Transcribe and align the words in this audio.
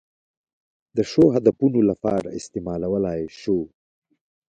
د 0.97 0.99
ښو 1.09 1.23
هدفونو 1.35 1.79
لپاره 1.89 2.35
استعمالولای 2.39 3.21
شو. 3.39 3.59